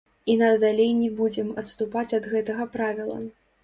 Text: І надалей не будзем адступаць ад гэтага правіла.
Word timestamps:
І 0.33 0.37
надалей 0.41 0.89
не 1.03 1.11
будзем 1.21 1.53
адступаць 1.65 2.09
ад 2.23 2.29
гэтага 2.35 2.71
правіла. 2.79 3.25